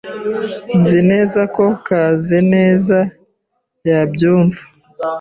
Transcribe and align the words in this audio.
Nzi 0.79 0.99
neza 1.11 1.41
ko 1.55 1.65
Kazeneza 1.87 2.99
yabyumva. 3.89 4.61